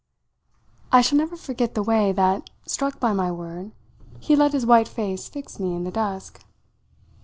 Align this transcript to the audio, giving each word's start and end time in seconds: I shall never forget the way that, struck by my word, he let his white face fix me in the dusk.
I 0.91 1.01
shall 1.01 1.19
never 1.19 1.37
forget 1.37 1.75
the 1.75 1.83
way 1.83 2.11
that, 2.11 2.49
struck 2.65 2.99
by 2.99 3.13
my 3.13 3.31
word, 3.31 3.71
he 4.19 4.35
let 4.35 4.51
his 4.53 4.65
white 4.65 4.87
face 4.87 5.29
fix 5.29 5.59
me 5.59 5.75
in 5.75 5.83
the 5.83 5.91
dusk. 5.91 6.43